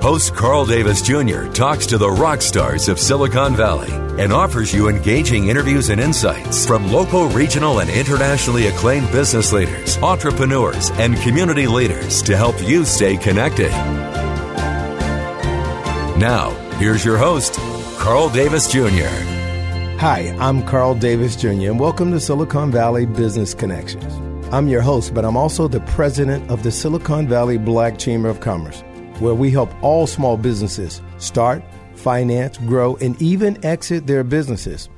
[0.00, 1.48] Host Carl Davis Jr.
[1.48, 3.90] talks to the rock stars of Silicon Valley
[4.22, 9.98] and offers you engaging interviews and insights from local, regional, and internationally acclaimed business leaders,
[9.98, 13.70] entrepreneurs, and community leaders to help you stay connected.
[16.16, 17.54] Now, here's your host,
[17.98, 19.10] Carl Davis Jr.
[19.98, 24.14] Hi, I'm Carl Davis Jr., and welcome to Silicon Valley Business Connections.
[24.54, 28.38] I'm your host, but I'm also the president of the Silicon Valley Black Chamber of
[28.38, 28.84] Commerce
[29.20, 31.62] where we help all small businesses start,
[31.94, 34.88] finance, grow, and even exit their businesses.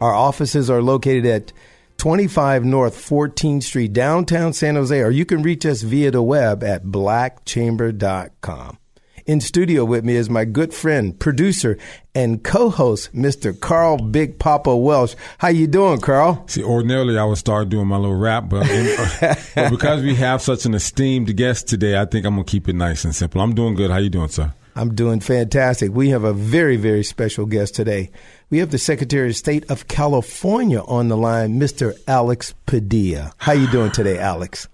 [0.00, 1.52] Our offices are located at
[1.98, 6.62] 25 North 14th Street, downtown San Jose, or you can reach us via the web
[6.62, 8.78] at blackchamber.com.
[9.26, 11.78] In studio with me is my good friend, producer,
[12.14, 13.58] and co-host, Mr.
[13.58, 15.16] Carl Big Papa Welsh.
[15.38, 16.44] How you doing, Carl?
[16.46, 20.42] See, ordinarily I would start doing my little rap, but, uh, but because we have
[20.42, 23.40] such an esteemed guest today, I think I'm gonna keep it nice and simple.
[23.40, 23.90] I'm doing good.
[23.90, 24.54] How you doing, sir?
[24.76, 25.90] I'm doing fantastic.
[25.90, 28.10] We have a very, very special guest today.
[28.48, 31.94] We have the Secretary of State of California on the line, Mr.
[32.06, 33.32] Alex Padilla.
[33.38, 34.68] How you doing today, Alex?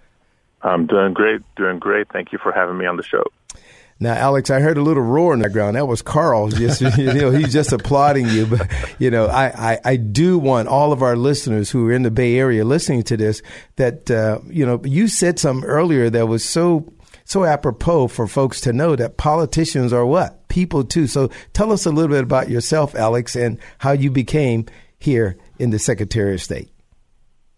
[0.60, 2.08] I'm doing great, doing great.
[2.12, 3.24] Thank you for having me on the show.
[4.02, 5.76] Now, Alex, I heard a little roar in the background.
[5.76, 6.48] That was Carl.
[6.48, 8.46] Just you know, he's just applauding you.
[8.46, 8.68] But
[8.98, 12.10] you know, I, I, I, do want all of our listeners who are in the
[12.10, 13.42] Bay Area listening to this
[13.76, 16.92] that uh, you know you said something earlier that was so
[17.24, 21.06] so apropos for folks to know that politicians are what people too.
[21.06, 24.66] So tell us a little bit about yourself, Alex, and how you became
[24.98, 26.70] here in the Secretary of State.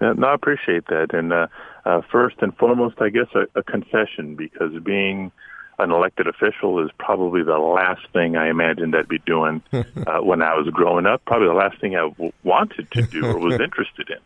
[0.00, 1.14] Uh, no, I appreciate that.
[1.14, 1.46] And uh,
[1.86, 5.32] uh, first and foremost, I guess a, a concession because being
[5.78, 10.42] an elected official is probably the last thing I imagined I'd be doing uh, when
[10.42, 11.24] I was growing up.
[11.24, 14.18] Probably the last thing I w- wanted to do or was interested in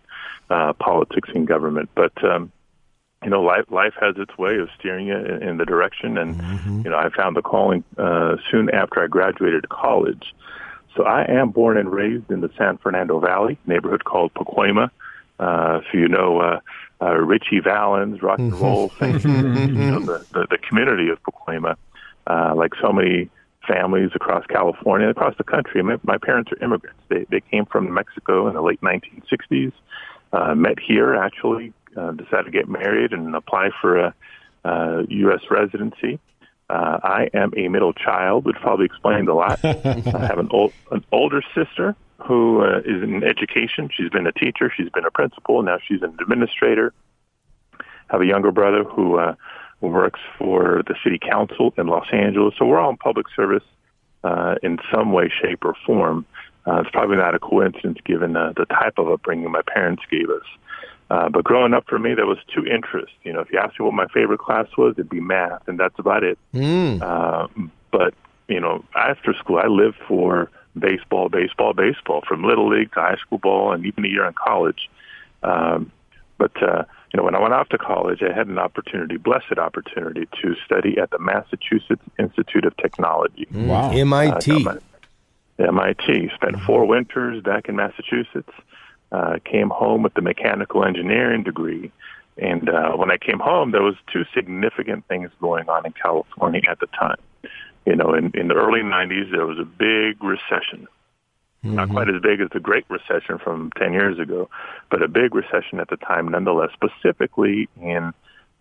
[0.50, 1.90] uh, politics and government.
[1.94, 2.52] But um,
[3.24, 6.36] you know, life life has its way of steering you in, in the direction, and
[6.36, 6.82] mm-hmm.
[6.84, 10.34] you know, I found the calling uh, soon after I graduated college.
[10.96, 14.90] So I am born and raised in the San Fernando Valley neighborhood called Pacoima.
[15.38, 16.60] Uh, if you know uh,
[17.00, 21.76] uh, Ritchie Valens, rock and roll, things, you know, the, the, the community of Pacoima,
[22.26, 23.30] uh, like so many
[23.66, 25.82] families across California, across the country.
[25.82, 27.00] My, my parents are immigrants.
[27.08, 29.72] They they came from Mexico in the late 1960s.
[30.32, 31.72] Uh, met here actually.
[31.96, 34.14] Uh, decided to get married and apply for a
[34.64, 35.40] uh, U.S.
[35.50, 36.20] residency.
[36.70, 39.58] Uh, I am a middle child, which probably explains a lot.
[39.64, 43.88] I have an old an older sister who uh, is in education.
[43.94, 46.92] She's been a teacher, she's been a principal, now she's an administrator.
[47.78, 49.34] I have a younger brother who uh,
[49.80, 52.54] works for the city council in Los Angeles.
[52.58, 53.62] So we're all in public service
[54.24, 56.26] uh, in some way, shape, or form.
[56.66, 60.28] Uh, it's probably not a coincidence given uh, the type of upbringing my parents gave
[60.28, 60.44] us.
[61.10, 63.16] Uh, but growing up for me, there was two interests.
[63.22, 65.78] You know, if you asked me what my favorite class was, it'd be math, and
[65.80, 66.38] that's about it.
[66.52, 67.00] Mm.
[67.00, 67.48] Uh,
[67.90, 68.12] but
[68.48, 73.16] you know, after school, I lived for baseball, baseball, baseball, from little league to high
[73.16, 74.90] school ball, and even a year in college.
[75.42, 75.92] Um,
[76.38, 79.58] but uh, you know, when I went off to college, I had an opportunity, blessed
[79.58, 83.46] opportunity, to study at the Massachusetts Institute of Technology.
[83.52, 83.66] Mm.
[83.66, 84.66] Wow, MIT.
[84.66, 84.74] Uh,
[85.58, 86.30] MIT.
[86.34, 86.66] Spent mm-hmm.
[86.66, 88.52] four winters back in Massachusetts.
[89.10, 91.90] Uh, came home with the mechanical engineering degree.
[92.36, 96.60] And uh, when I came home, there was two significant things going on in California
[96.68, 97.16] at the time.
[97.86, 100.86] You know, in, in the early 90s, there was a big recession.
[101.64, 101.74] Mm-hmm.
[101.74, 104.48] Not quite as big as the Great Recession from 10 years ago,
[104.90, 108.12] but a big recession at the time nonetheless, specifically in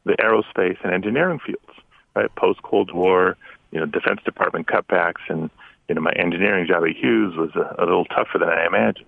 [0.05, 1.79] the aerospace and engineering fields,
[2.15, 2.33] right?
[2.35, 3.37] Post Cold War,
[3.71, 5.51] you know, Defense Department cutbacks, and,
[5.87, 9.05] you know, my engineering job at Hughes was a, a little tougher than I imagined.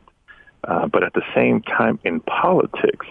[0.66, 3.08] Uh, but at the same time, in politics,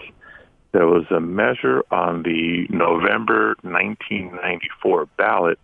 [0.71, 5.59] there was a measure on the November 1994 ballot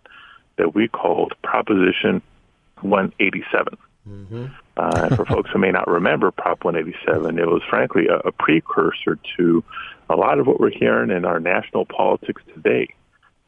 [0.56, 2.22] that we called Proposition
[2.80, 3.76] 187.
[4.08, 4.46] Mm-hmm.
[4.76, 9.18] Uh, for folks who may not remember Prop 187, it was frankly a, a precursor
[9.36, 9.64] to
[10.08, 12.88] a lot of what we're hearing in our national politics today.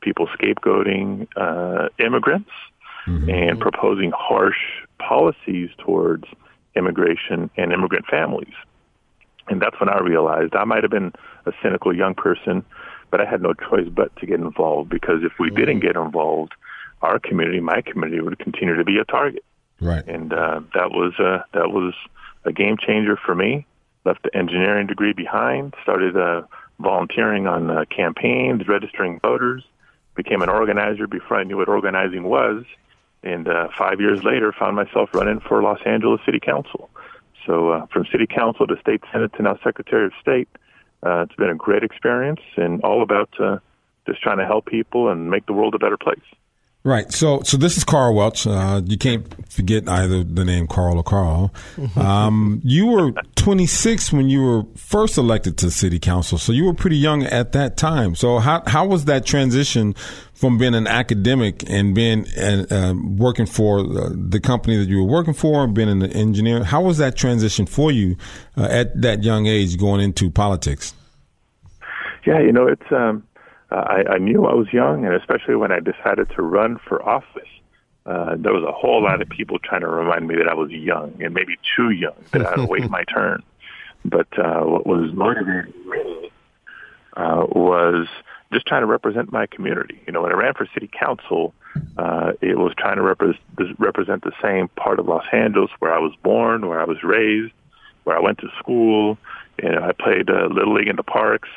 [0.01, 2.51] People scapegoating uh, immigrants
[3.07, 3.29] mm-hmm.
[3.29, 4.57] and proposing harsh
[4.99, 6.25] policies towards
[6.75, 8.55] immigration and immigrant families.
[9.49, 11.13] And that's when I realized I might have been
[11.47, 12.65] a cynical young person,
[13.11, 15.57] but I had no choice but to get involved because if we mm-hmm.
[15.57, 16.53] didn't get involved,
[17.03, 19.45] our community, my community, would continue to be a target.
[19.81, 20.07] Right.
[20.07, 21.95] And uh, that was uh, that was
[22.45, 23.67] a game changer for me.
[24.05, 25.75] Left the engineering degree behind.
[25.83, 26.43] Started uh,
[26.81, 29.65] volunteering on uh, campaigns, registering voters.
[30.15, 32.65] Became an organizer before I knew what organizing was.
[33.23, 36.89] And uh, five years later, found myself running for Los Angeles City Council.
[37.47, 40.49] So uh, from City Council to State Senate to now Secretary of State,
[41.05, 43.59] uh, it's been a great experience and all about uh,
[44.07, 46.19] just trying to help people and make the world a better place.
[46.85, 47.13] Right.
[47.13, 48.47] So, so this is Carl Welch.
[48.47, 51.53] Uh, you can't forget either the name Carl or Carl.
[51.97, 56.73] Um, you were 26 when you were first elected to city council, so you were
[56.73, 58.15] pretty young at that time.
[58.15, 59.95] So, how how was that transition
[60.35, 65.11] from being an academic and being and, uh, working for the company that you were
[65.11, 66.63] working for, and being an engineer?
[66.63, 68.17] How was that transition for you
[68.57, 70.95] uh, at that young age going into politics?
[72.25, 73.27] Yeah, you know, it's um,
[73.71, 77.07] uh, I, I knew I was young, and especially when I decided to run for
[77.07, 77.49] office,
[78.07, 80.71] uh, there was a whole lot of people trying to remind me that I was
[80.71, 83.43] young and maybe too young, that I had to wait my turn.
[84.05, 86.31] But uh, what was motivating me
[87.17, 88.07] uh, was
[88.53, 90.01] just trying to represent my community.
[90.07, 91.53] You know, when I ran for city council,
[91.99, 93.39] uh, it was trying to repre-
[93.79, 97.53] represent the same part of Los Angeles where I was born, where I was raised,
[98.05, 99.19] where I went to school.
[99.63, 101.49] You know, I played uh, little league in the parks.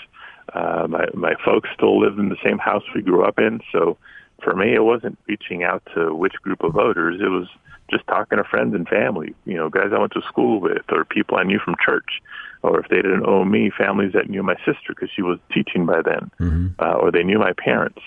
[0.53, 3.97] Uh, my my folks still lived in the same house we grew up in, so
[4.43, 7.21] for me, it wasn't reaching out to which group of voters.
[7.21, 7.47] It was
[7.89, 11.03] just talking to friends and family, you know, guys I went to school with, or
[11.03, 12.21] people I knew from church,
[12.63, 15.85] or if they didn't know me, families that knew my sister because she was teaching
[15.85, 16.67] by then, mm-hmm.
[16.79, 17.99] uh, or they knew my parents.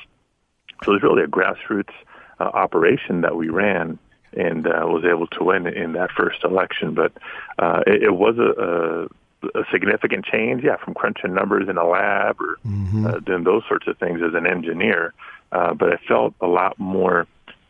[0.82, 1.92] So it was really a grassroots
[2.40, 3.98] uh, operation that we ran
[4.32, 6.94] and uh, was able to win in that first election.
[6.94, 7.12] But
[7.58, 9.08] uh, it, it was a, a
[9.54, 13.06] a significant change, yeah, from crunching numbers in a lab or mm-hmm.
[13.06, 15.12] uh, doing those sorts of things as an engineer.
[15.52, 17.26] Uh, but I felt a lot more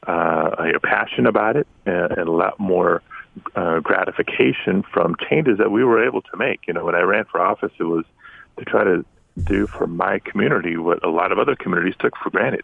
[0.07, 0.51] uh,
[0.83, 3.03] passion about it and, and a lot more
[3.55, 6.61] uh, gratification from changes that we were able to make.
[6.67, 8.05] You know, when I ran for office, it was
[8.59, 9.05] to try to
[9.43, 12.63] do for my community what a lot of other communities took for granted.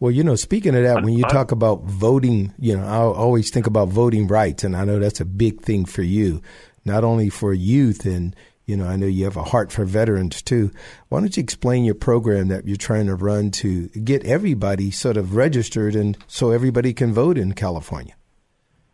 [0.00, 3.50] Well, you know, speaking of that, when you talk about voting, you know, I always
[3.50, 6.42] think about voting rights, and I know that's a big thing for you
[6.86, 8.34] not only for youth and
[8.66, 10.72] you know, I know you have a heart for veterans too.
[11.08, 15.16] Why don't you explain your program that you're trying to run to get everybody sort
[15.16, 18.14] of registered and so everybody can vote in California?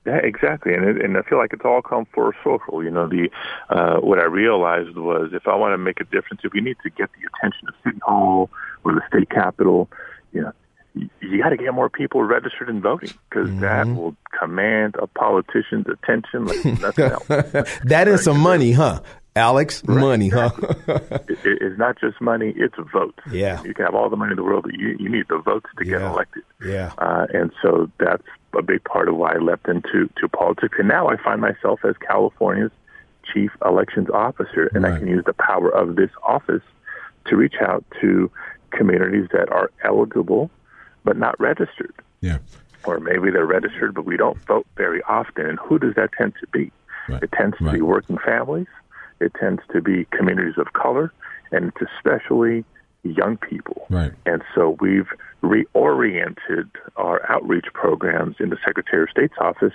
[0.05, 2.83] Yeah, exactly, and it, and I feel like it's all come for social.
[2.83, 3.31] You know, the
[3.71, 6.77] uh, what I realized was if I want to make a difference, if we need
[6.83, 8.51] to get the attention of City Hall
[8.85, 9.89] or the state capitol,
[10.33, 10.53] you know,
[10.95, 13.61] you got to get more people registered and voting because mm-hmm.
[13.61, 17.27] that will command a politician's attention like nothing else.
[17.85, 19.01] that is some money, huh?
[19.35, 19.99] Alex, right.
[19.99, 20.51] money, huh?
[20.89, 23.19] it, it's not just money; it's votes.
[23.31, 25.39] Yeah, you can have all the money in the world, but you, you need the
[25.39, 25.99] votes to yeah.
[25.99, 26.43] get elected.
[26.63, 30.77] Yeah, uh, and so that's a big part of why I leapt into to politics,
[30.79, 32.73] and now I find myself as California's
[33.33, 34.95] chief elections officer, and right.
[34.95, 36.63] I can use the power of this office
[37.27, 38.31] to reach out to
[38.71, 40.51] communities that are eligible
[41.05, 41.95] but not registered.
[42.21, 42.39] Yeah.
[42.85, 45.47] Or maybe they're registered, but we don't vote very often.
[45.47, 46.73] And who does that tend to be?
[47.09, 47.23] Right.
[47.23, 47.75] It tends to right.
[47.75, 48.67] be working families.
[49.21, 51.13] It tends to be communities of color,
[51.53, 52.65] and it's especially
[53.05, 53.87] young people.
[53.89, 54.13] Right.
[54.27, 55.09] And so we've
[55.43, 59.75] reoriented our outreach programs in the Secretary of State's office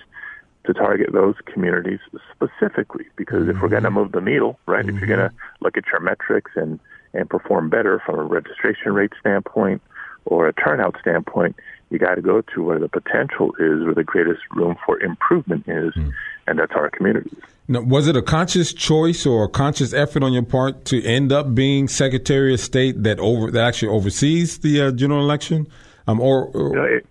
[0.66, 2.00] to target those communities
[2.34, 3.06] specifically.
[3.16, 3.52] Because mm-hmm.
[3.52, 4.00] if we're going to mm-hmm.
[4.00, 4.96] move the needle, right, mm-hmm.
[4.96, 5.64] if you're going to mm-hmm.
[5.66, 6.80] look at your metrics and,
[7.14, 9.82] and perform better from a registration rate standpoint,
[10.28, 11.56] or a turnout standpoint,
[11.90, 15.64] you got to go to where the potential is, where the greatest room for improvement
[15.68, 16.12] is, mm.
[16.46, 17.40] and that's our communities.
[17.70, 21.32] Now, was it a conscious choice or a conscious effort on your part to end
[21.32, 25.68] up being Secretary of State that over that actually oversees the uh, general election?
[26.08, 26.70] Um, or, or...
[26.70, 27.06] You know, it,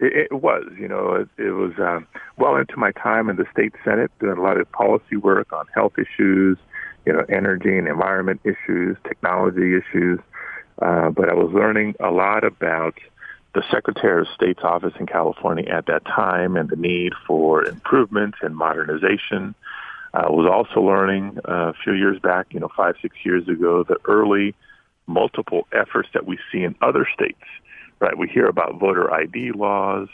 [0.00, 3.46] it, it, was, you know, it, it was um, well into my time in the
[3.52, 6.58] state senate, doing a lot of policy work on health issues,
[7.06, 10.18] you know, energy and environment issues, technology issues.
[10.80, 12.94] Uh, but I was learning a lot about
[13.54, 18.38] the Secretary of State's office in California at that time and the need for improvements
[18.42, 19.54] and modernization.
[20.12, 23.82] I was also learning uh, a few years back, you know, five, six years ago,
[23.82, 24.54] the early
[25.06, 27.42] multiple efforts that we see in other states,
[28.00, 28.16] right?
[28.16, 30.08] We hear about voter ID laws.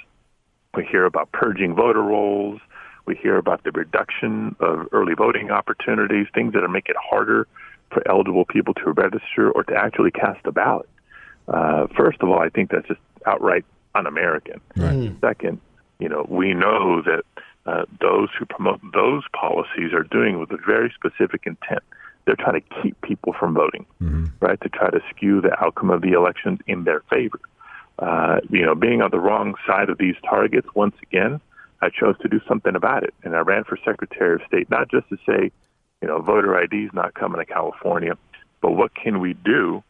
[0.75, 2.61] We hear about purging voter rolls.
[3.07, 7.49] We hear about the reduction of early voting opportunities, things that making it harder
[7.93, 10.89] for eligible people to register or to actually cast a ballot.
[11.49, 14.61] Uh, first of all, I think that's just outright un-American.
[14.77, 15.13] Right.
[15.21, 15.61] Second,
[15.99, 17.25] you know, we know that
[17.67, 21.83] uh, those who promote those policies are doing with a very specific intent.
[22.25, 24.27] They're trying to keep people from voting, mm-hmm.
[24.41, 24.61] right?
[24.61, 27.41] To try to skew the outcome of the elections in their favor.
[27.99, 31.41] Uh, you know, being on the wrong side of these targets once again,
[31.81, 34.89] I chose to do something about it, and I ran for Secretary of State not
[34.89, 35.51] just to say,
[36.03, 38.19] you know, voter ID is not coming to California,
[38.61, 39.83] but what can we do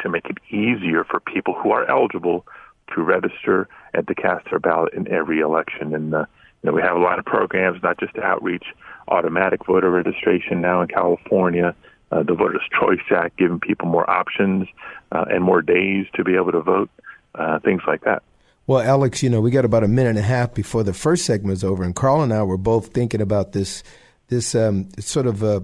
[0.00, 2.46] to make it easier for people who are eligible
[2.94, 5.94] to register and to cast their ballot in every election.
[5.94, 6.26] And uh,
[6.62, 8.64] you know, we have a lot of programs, not just outreach
[9.08, 11.74] automatic voter registration now in California,
[12.12, 14.68] uh, the Voters' Choice Act, giving people more options
[15.10, 16.90] uh, and more days to be able to vote,
[17.34, 18.22] uh, things like that.
[18.68, 21.24] Well, Alex, you know, we got about a minute and a half before the first
[21.24, 23.82] segment is over, and Carl and I were both thinking about this
[24.30, 25.60] this um, sort of uh,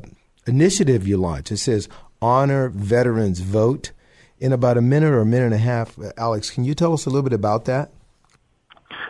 [0.47, 1.51] initiative you launched.
[1.51, 1.89] It says
[2.21, 3.93] honor veterans vote
[4.39, 5.99] in about a minute or a minute and a half.
[6.19, 7.91] Alex, can you tell us a little bit about that?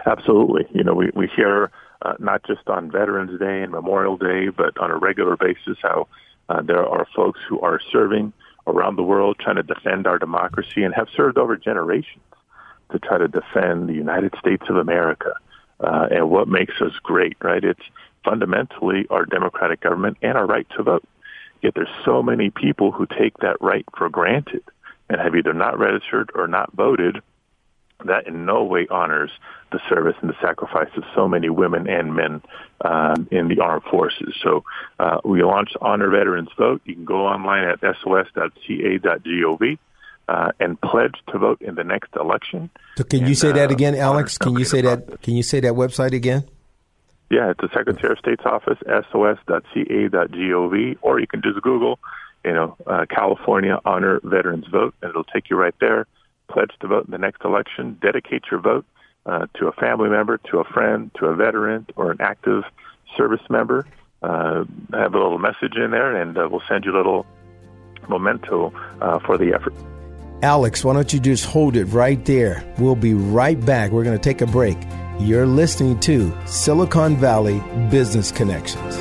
[0.07, 0.67] Absolutely.
[0.73, 1.71] You know, we, we hear
[2.03, 6.07] uh, not just on Veterans Day and Memorial Day, but on a regular basis how
[6.49, 8.33] uh, there are folks who are serving
[8.67, 12.23] around the world trying to defend our democracy and have served over generations
[12.93, 15.33] to try to defend the United States of America
[15.81, 17.65] uh, and what makes us great, right?
[17.65, 17.83] It's
[18.27, 21.05] fundamentally our democratic government and our right to vote.
[21.63, 24.63] Yet there's so many people who take that right for granted
[25.09, 27.23] and have either not registered or not voted,
[28.05, 29.31] that in no way honors
[29.73, 32.43] the service and the sacrifice of so many women and men
[32.85, 34.35] um, in the armed forces.
[34.43, 34.65] So
[34.99, 36.83] uh, we launched Honor Veterans Vote.
[36.85, 39.79] You can go online at sos.ca.gov.
[40.29, 42.69] Uh, and pledge to vote in the next election.
[42.99, 44.39] So can and, you say that uh, again, Alex?
[44.39, 45.23] Can you say that?
[45.23, 46.43] Can you say that website again?
[47.29, 48.79] Yeah, it's the Secretary of State's office,
[49.11, 51.99] sos.ca.gov, or you can just Google
[52.47, 56.07] you know, uh, California Honor Veterans Vote, and it'll take you right there.
[56.49, 57.99] Pledge to vote in the next election.
[58.01, 58.87] Dedicate your vote
[59.27, 62.63] uh, to a family member, to a friend, to a veteran, or an active
[63.17, 63.85] service member.
[64.23, 67.27] Uh, have a little message in there, and uh, we'll send you a little
[68.09, 69.75] memento uh, for the effort.
[70.43, 72.63] Alex, why don't you just hold it right there?
[72.79, 73.91] We'll be right back.
[73.91, 74.77] We're going to take a break.
[75.19, 77.59] You're listening to Silicon Valley
[77.91, 78.97] Business Connections.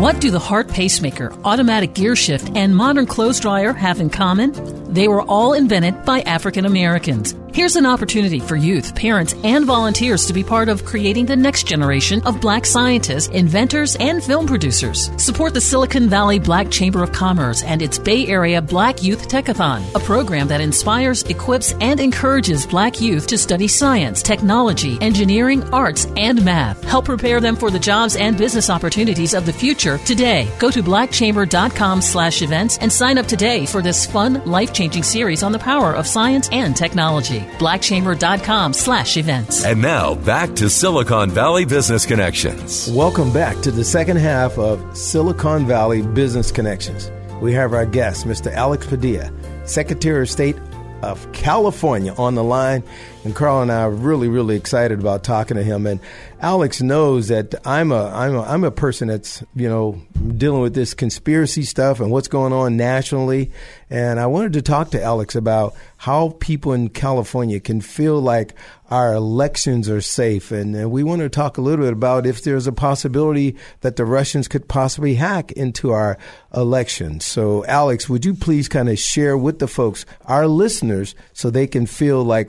[0.00, 4.52] What do the heart pacemaker, automatic gear shift, and modern clothes dryer have in common?
[4.90, 7.34] They were all invented by African Americans.
[7.52, 11.66] Here's an opportunity for youth, parents, and volunteers to be part of creating the next
[11.66, 15.10] generation of black scientists, inventors, and film producers.
[15.20, 19.82] Support the Silicon Valley Black Chamber of Commerce and its Bay Area Black Youth Techathon,
[19.96, 26.06] a program that inspires, equips, and encourages black youth to study science, technology, engineering, arts,
[26.16, 26.84] and math.
[26.84, 30.48] Help prepare them for the jobs and business opportunities of the future today.
[30.60, 35.50] Go to blackchamber.com slash events and sign up today for this fun, life-changing series on
[35.50, 39.64] the power of science and technology blackchamber.com slash events.
[39.64, 42.90] And now back to Silicon Valley Business Connections.
[42.92, 47.10] Welcome back to the second half of Silicon Valley Business Connections.
[47.40, 48.52] We have our guest, Mr.
[48.52, 49.32] Alex Padilla,
[49.64, 50.56] Secretary of State
[51.02, 52.82] of California on the line.
[53.24, 55.86] And Carl and I are really, really excited about talking to him.
[55.86, 56.00] And
[56.40, 60.00] Alex knows that I'm a, I'm a, I'm a person that's, you know,
[60.36, 63.50] dealing with this conspiracy stuff and what's going on nationally.
[63.90, 68.54] And I wanted to talk to Alex about how people in California can feel like
[68.90, 70.50] our elections are safe.
[70.50, 73.96] And, and we want to talk a little bit about if there's a possibility that
[73.96, 76.18] the Russians could possibly hack into our
[76.54, 77.24] elections.
[77.24, 81.66] So, Alex, would you please kind of share with the folks, our listeners, so they
[81.66, 82.48] can feel like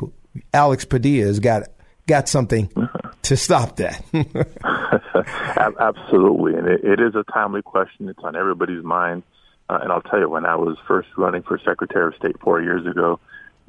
[0.54, 1.64] Alex Padilla has got
[2.08, 2.70] got something
[3.22, 4.04] to stop that.
[5.80, 8.10] Absolutely, and it, it is a timely question.
[8.10, 9.24] It's on everybody's mind.
[9.70, 12.62] Uh, and I'll tell you, when I was first running for Secretary of State four
[12.62, 13.20] years ago,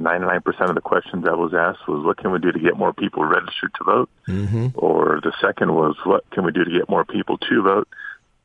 [0.02, 2.92] 99% of the questions I was asked was, what can we do to get more
[2.92, 4.11] people registered to vote?
[4.28, 4.68] Mm-hmm.
[4.75, 7.88] Or the second was, what can we do to get more people to vote?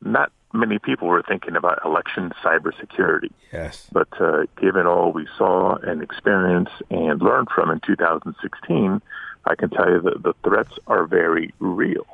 [0.01, 3.31] Not many people were thinking about election cybersecurity.
[3.51, 3.87] Yes.
[3.91, 9.01] But uh, given all we saw and experienced and learned from in 2016,
[9.45, 12.05] I can tell you that the threats are very real.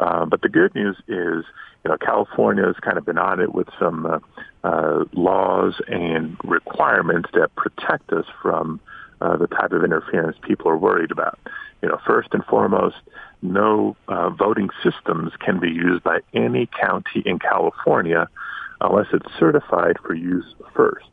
[0.00, 1.44] Uh, but the good news is,
[1.84, 4.18] you know, California has kind of been on it with some uh,
[4.64, 8.80] uh, laws and requirements that protect us from
[9.20, 11.38] uh, the type of interference people are worried about.
[11.82, 12.96] You know, first and foremost,
[13.42, 18.28] no uh, voting systems can be used by any county in California
[18.80, 21.06] unless it's certified for use first.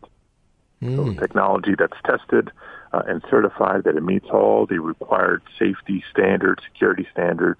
[0.81, 0.95] Mm.
[0.95, 1.19] So hmm.
[1.19, 2.51] technology that's tested
[2.93, 7.59] uh, and certified that it meets all the required safety standards, security standards,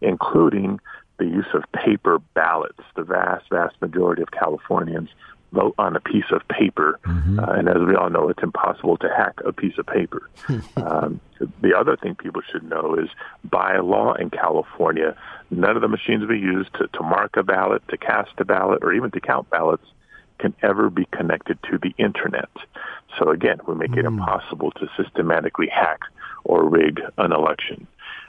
[0.00, 0.80] including
[1.18, 2.80] the use of paper ballots.
[2.96, 5.10] The vast, vast majority of Californians
[5.52, 7.40] vote on a piece of paper, mm-hmm.
[7.40, 10.28] uh, and as we all know, it's impossible to hack a piece of paper.
[10.76, 11.20] um,
[11.62, 13.08] the other thing people should know is,
[13.44, 15.16] by law in California,
[15.50, 18.80] none of the machines we use to, to mark a ballot, to cast a ballot,
[18.82, 19.86] or even to count ballots
[20.38, 22.50] can ever be connected to the internet.
[23.18, 23.98] So again, we make mm.
[23.98, 26.00] it impossible to systematically hack
[26.44, 27.86] or rig an election.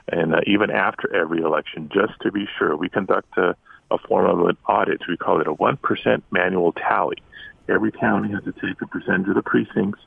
[0.07, 3.55] And uh, even after every election, just to be sure, we conduct a
[3.91, 5.01] a form of an audit.
[5.07, 7.17] We call it a 1% manual tally.
[7.67, 9.99] Every county has to take a percentage of the precincts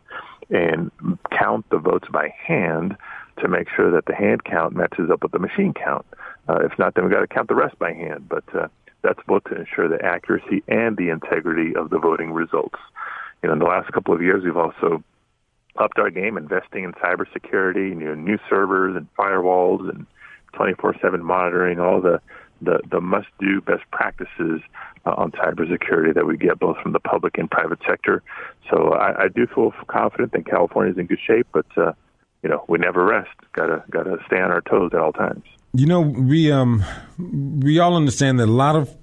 [0.51, 0.91] and
[1.31, 2.97] count the votes by hand
[3.39, 6.05] to make sure that the hand count matches up with the machine count.
[6.49, 8.29] Uh, if not, then we've got to count the rest by hand.
[8.29, 8.69] But uh,
[9.03, 12.79] that's both to ensure the accuracy and the integrity of the voting results.
[13.43, 15.03] You know, in the last couple of years, we've also
[15.77, 20.07] upped our game, investing in cybersecurity, you know, new servers and firewalls and
[20.55, 22.21] 24/7 monitoring, all the
[22.61, 24.61] the, the must do best practices
[25.05, 28.23] uh, on cybersecurity that we get both from the public and private sector.
[28.71, 31.93] So I, I do feel confident that California is in good shape, but uh,
[32.43, 33.31] you know we never rest.
[33.53, 35.45] Gotta gotta stay on our toes at all times.
[35.75, 36.85] You know we um
[37.19, 38.97] we all understand that a lot of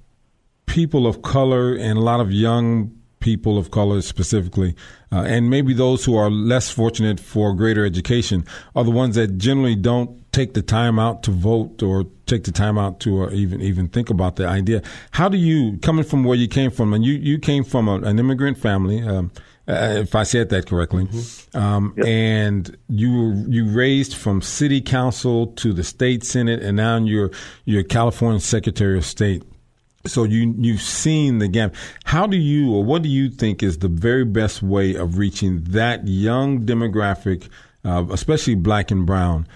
[0.66, 4.76] people of color and a lot of young people of color specifically,
[5.12, 8.46] uh, and maybe those who are less fortunate for greater education,
[8.76, 12.52] are the ones that generally don't take the time out to vote or take the
[12.52, 14.82] time out to uh, even even think about the idea.
[15.12, 17.96] How do you, coming from where you came from, and you, you came from a,
[17.96, 19.32] an immigrant family, um,
[19.68, 21.58] uh, if I said that correctly, mm-hmm.
[21.58, 22.06] um, yep.
[22.08, 27.30] and you you raised from city council to the state senate, and now you're
[27.66, 29.44] you're California Secretary of State.
[30.12, 31.76] So you you've seen the gap.
[32.04, 35.64] How do you, or what do you think is the very best way of reaching
[35.70, 37.50] that young demographic,
[37.84, 39.48] uh, especially black and brown,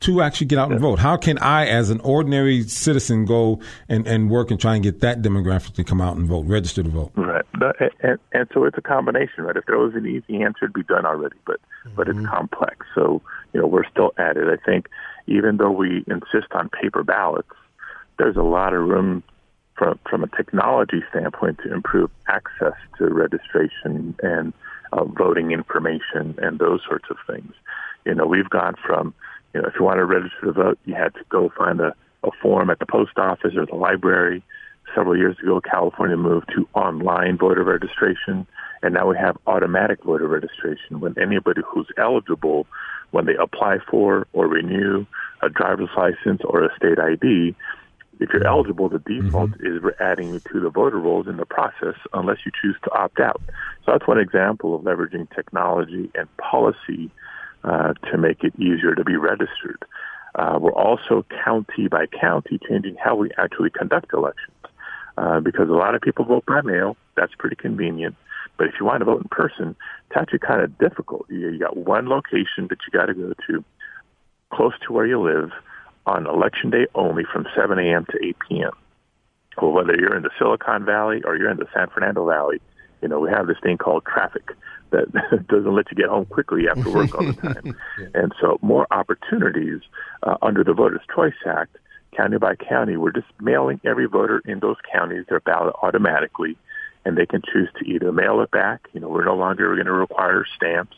[0.00, 0.98] to actually get out and vote?
[0.98, 5.00] How can I, as an ordinary citizen, go and, and work and try and get
[5.00, 7.12] that demographic to come out and vote, register to vote?
[7.16, 7.44] Right,
[8.00, 9.56] and, and so it's a combination, right?
[9.56, 11.96] If there was an easy answer, it'd be done already, but mm-hmm.
[11.96, 12.32] but it's mm-hmm.
[12.32, 12.86] complex.
[12.94, 14.48] So you know we're still at it.
[14.48, 14.88] I think
[15.26, 17.50] even though we insist on paper ballots,
[18.18, 19.22] there's a lot of room
[19.78, 24.52] from from a technology standpoint to improve access to registration and
[24.92, 27.52] uh, voting information and those sorts of things.
[28.04, 29.14] You know, we've gone from
[29.54, 31.94] you know, if you want to register to vote, you had to go find a,
[32.22, 34.42] a form at the post office or the library.
[34.94, 38.46] Several years ago, California moved to online voter registration,
[38.82, 42.66] and now we have automatic voter registration when anybody who's eligible,
[43.10, 45.04] when they apply for or renew
[45.42, 47.54] a driver's license or a state ID,
[48.20, 49.76] if you're eligible, the default mm-hmm.
[49.76, 52.90] is we're adding you to the voter rolls in the process unless you choose to
[52.92, 53.40] opt out.
[53.84, 57.10] So that's one example of leveraging technology and policy
[57.64, 59.84] uh, to make it easier to be registered.
[60.34, 64.56] Uh, we're also county by county changing how we actually conduct elections
[65.16, 66.96] uh, because a lot of people vote by mail.
[67.16, 68.14] That's pretty convenient.
[68.56, 69.76] But if you want to vote in person,
[70.08, 71.26] it's actually kind of difficult.
[71.28, 73.64] You, you got one location that you got to go to
[74.52, 75.50] close to where you live
[76.08, 78.06] on election day only from 7 a.m.
[78.06, 78.70] to 8 p.m.
[79.60, 82.60] Well, whether you're in the Silicon Valley or you're in the San Fernando Valley,
[83.02, 84.50] you know, we have this thing called traffic
[84.90, 85.12] that
[85.48, 87.76] doesn't let you get home quickly after work all the time.
[87.98, 88.06] yeah.
[88.14, 89.80] And so more opportunities
[90.22, 91.76] uh, under the Voters' Choice Act,
[92.16, 92.96] county by county.
[92.96, 96.56] We're just mailing every voter in those counties their ballot automatically,
[97.04, 98.88] and they can choose to either mail it back.
[98.92, 100.96] You know, we're no longer going to require stamps.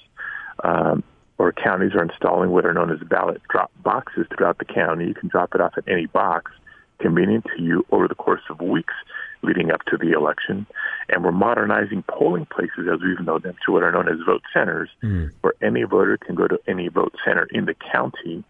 [0.62, 1.02] Um,
[1.40, 5.06] or counties are installing what are known as ballot drop boxes throughout the county.
[5.06, 6.52] You can drop it off at any box,
[6.98, 8.92] convenient to you over the course of weeks
[9.40, 10.66] leading up to the election.
[11.08, 14.42] And we're modernizing polling places, as we've known them, to what are known as vote
[14.52, 15.32] centers, mm.
[15.40, 18.44] where any voter can go to any vote center in the county,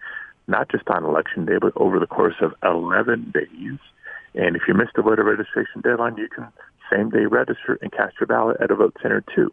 [0.49, 3.79] not just on election day, but over the course of 11 days.
[4.35, 6.49] And if you missed the voter registration deadline, you can
[6.93, 9.53] same day register and cast your ballot at a vote center too.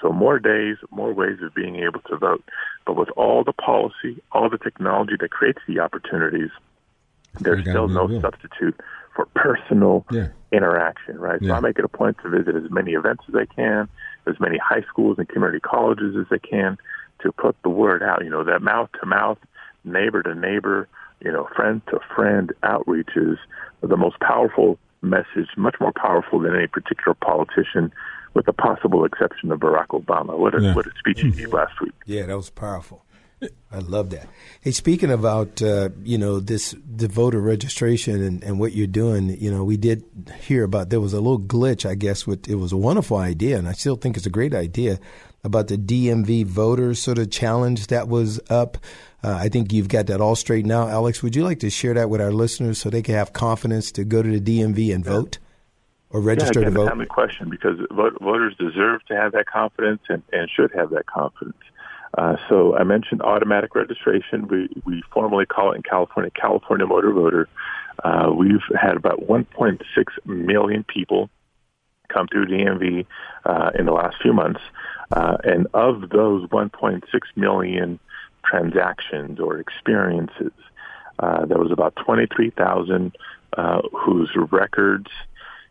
[0.00, 2.44] So more days, more ways of being able to vote.
[2.86, 6.50] But with all the policy, all the technology that creates the opportunities,
[7.40, 8.78] there's still no substitute
[9.14, 10.28] for personal yeah.
[10.52, 11.40] interaction, right?
[11.40, 11.50] Yeah.
[11.50, 13.88] So I make it a point to visit as many events as I can,
[14.26, 16.78] as many high schools and community colleges as I can
[17.22, 19.38] to put the word out, you know, that mouth to mouth,
[19.84, 20.88] neighbor to neighbor,
[21.20, 23.36] you know, friend to friend outreach is
[23.82, 27.92] the most powerful message, much more powerful than any particular politician,
[28.34, 30.38] with the possible exception of Barack Obama.
[30.38, 30.74] What a, yeah.
[30.74, 31.92] what a speech he gave last week.
[32.06, 33.04] Yeah, that was powerful.
[33.72, 34.28] I love that.
[34.60, 39.30] Hey, speaking about uh, you know this the voter registration and, and what you're doing,
[39.40, 40.04] you know, we did
[40.40, 42.26] hear about there was a little glitch, I guess.
[42.26, 44.98] With it was a wonderful idea, and I still think it's a great idea
[45.42, 48.76] about the DMV voters sort of challenge that was up.
[49.24, 50.90] Uh, I think you've got that all straightened out.
[50.90, 53.90] Alex, would you like to share that with our listeners so they can have confidence
[53.92, 55.38] to go to the DMV and vote
[56.10, 56.88] or register yeah, again, to vote?
[56.88, 61.56] Timely question because voters deserve to have that confidence and, and should have that confidence.
[62.18, 64.48] Uh, so I mentioned automatic registration.
[64.48, 67.48] We we formally call it in California California Motor Voter.
[68.02, 69.80] Uh, we've had about 1.6
[70.24, 71.28] million people
[72.08, 73.06] come through DMV
[73.44, 74.60] uh, in the last few months,
[75.12, 77.02] uh, and of those 1.6
[77.36, 78.00] million
[78.44, 80.52] transactions or experiences,
[81.18, 83.14] uh, there was about 23,000
[83.56, 85.10] uh, whose records,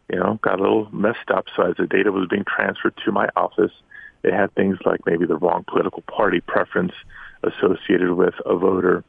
[0.09, 1.45] you know, got a little messed up.
[1.55, 3.71] So as the data was being transferred to my office,
[4.23, 6.93] it had things like maybe the wrong political party preference
[7.43, 9.03] associated with a voter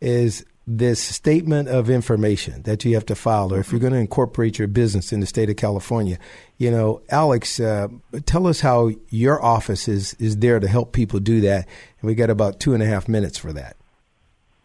[0.00, 3.98] is this statement of information that you have to file, or if you're going to
[3.98, 6.18] incorporate your business in the state of California.
[6.58, 7.88] You know, Alex, uh,
[8.26, 11.66] tell us how your office is, is there to help people do that.
[12.00, 13.76] And we got about two and a half minutes for that.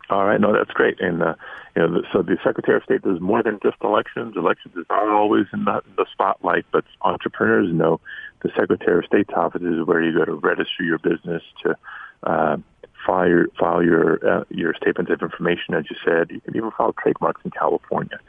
[0.10, 1.00] All right, no, that's great.
[1.00, 1.34] And uh,
[1.76, 4.36] you know, so the Secretary of State does more than just elections.
[4.38, 8.00] Elections is not always in the, the spotlight, but entrepreneurs know
[8.44, 11.76] the Secretary of State's office is where you go to register your business to
[12.24, 12.58] uh,
[13.06, 15.74] file your file your uh, your statements of information.
[15.74, 18.20] As you said, you can even file trademarks in California.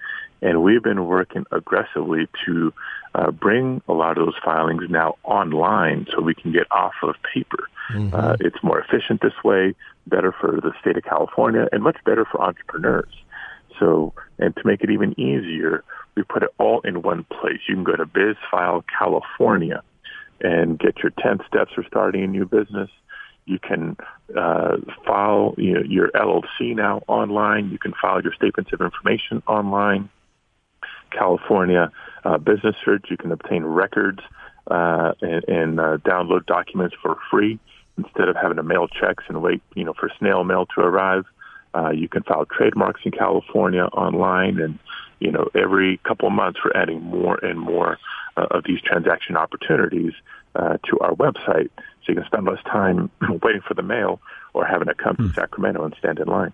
[0.42, 2.72] And we've been working aggressively to
[3.14, 7.14] uh, bring a lot of those filings now online so we can get off of
[7.32, 7.68] paper.
[7.92, 8.14] Mm-hmm.
[8.14, 9.74] Uh, it's more efficient this way,
[10.06, 13.12] better for the state of California, and much better for entrepreneurs.
[13.78, 15.84] So, and to make it even easier,
[16.16, 17.60] we put it all in one place.
[17.68, 19.82] You can go to BizFile California
[20.40, 22.90] and get your 10 steps for starting a new business.
[23.46, 23.96] You can
[24.36, 27.70] uh, file you know, your LLC now online.
[27.70, 30.10] You can file your statements of information online.
[31.10, 31.92] California
[32.24, 34.20] uh, Business Search, you can obtain records
[34.68, 37.58] uh, and, and uh, download documents for free
[37.96, 41.24] instead of having to mail checks and wait, you know, for snail mail to arrive.
[41.74, 44.78] Uh, you can file trademarks in California online, and
[45.20, 47.98] you know, every couple of months we're adding more and more
[48.36, 50.12] uh, of these transaction opportunities
[50.54, 51.70] uh, to our website,
[52.06, 53.10] so you can spend less time
[53.42, 54.20] waiting for the mail
[54.54, 55.32] or having to come to hmm.
[55.34, 56.52] Sacramento and stand in line.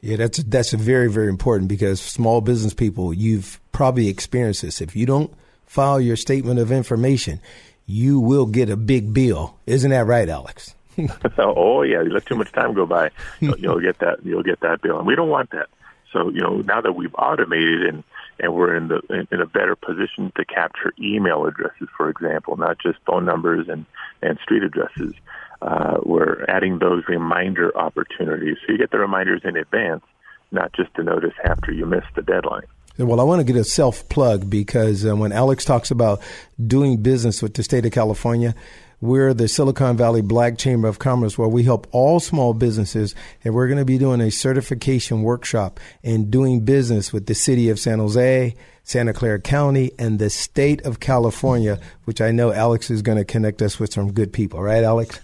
[0.00, 4.80] Yeah, that's that's very very important because small business people, you've probably experienced this.
[4.80, 5.32] If you don't
[5.64, 7.40] file your statement of information,
[7.86, 9.56] you will get a big bill.
[9.66, 10.74] Isn't that right, Alex?
[11.38, 14.60] oh yeah, you let too much time go by, you'll, you'll get that you'll get
[14.60, 15.68] that bill, and we don't want that.
[16.12, 18.04] So you know now that we've automated and
[18.38, 22.56] and we're in the in, in a better position to capture email addresses, for example,
[22.56, 23.86] not just phone numbers and
[24.22, 25.14] and street addresses.
[25.62, 30.04] Uh, we're adding those reminder opportunities, so you get the reminders in advance,
[30.52, 32.66] not just to notice after you miss the deadline.
[32.98, 36.20] Well, I want to get a self plug because uh, when Alex talks about
[36.64, 38.54] doing business with the state of California,
[39.00, 43.54] we're the Silicon Valley Black Chamber of Commerce where we help all small businesses and
[43.54, 47.78] we're going to be doing a certification workshop in doing business with the city of
[47.78, 53.02] San Jose, Santa Clara County, and the state of California, which I know Alex is
[53.02, 55.20] going to connect us with some good people, right, Alex?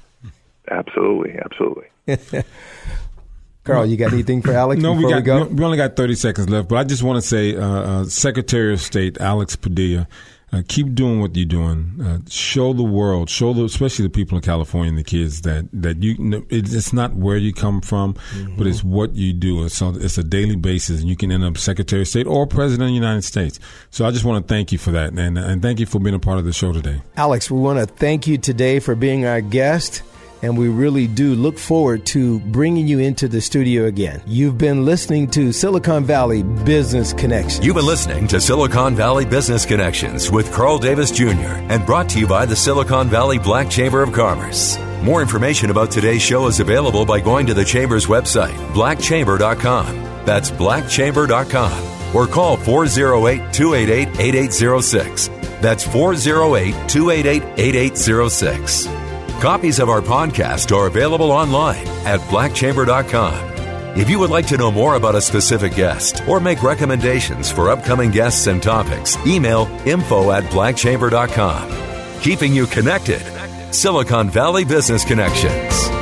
[0.70, 2.42] Absolutely, absolutely.
[3.64, 4.82] Carl, you got anything for Alex?
[4.82, 5.54] No, we before got we go.
[5.54, 8.72] we only got thirty seconds left, but I just want to say, uh, uh, Secretary
[8.72, 10.08] of State Alex Padilla,
[10.52, 11.98] uh, keep doing what you're doing.
[12.02, 15.66] Uh, show the world, show the especially the people in California and the kids that
[15.72, 16.44] that you.
[16.50, 18.16] It's not where you come from,
[18.58, 19.64] but it's what you do.
[19.64, 22.46] It's on, it's a daily basis, and you can end up Secretary of State or
[22.46, 23.58] President of the United States.
[23.90, 26.14] So I just want to thank you for that, and and thank you for being
[26.14, 27.00] a part of the show today.
[27.16, 30.02] Alex, we want to thank you today for being our guest.
[30.42, 34.20] And we really do look forward to bringing you into the studio again.
[34.26, 37.64] You've been listening to Silicon Valley Business Connections.
[37.64, 41.56] You've been listening to Silicon Valley Business Connections with Carl Davis Jr.
[41.70, 44.78] and brought to you by the Silicon Valley Black Chamber of Commerce.
[45.02, 49.96] More information about today's show is available by going to the Chamber's website, blackchamber.com.
[50.24, 52.14] That's blackchamber.com.
[52.14, 55.28] Or call 408 288 8806.
[55.60, 59.01] That's 408 288 8806.
[59.42, 63.98] Copies of our podcast are available online at blackchamber.com.
[63.98, 67.68] If you would like to know more about a specific guest or make recommendations for
[67.68, 72.20] upcoming guests and topics, email info at blackchamber.com.
[72.20, 73.20] Keeping you connected.
[73.74, 76.01] Silicon Valley Business Connections.